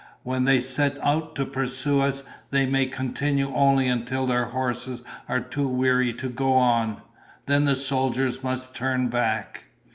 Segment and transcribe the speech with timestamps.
[0.23, 5.39] When they set out to pursue us, they may continue only until their horses are
[5.41, 7.03] too weary to go on.
[7.45, 9.65] Then the soldiers must turn back."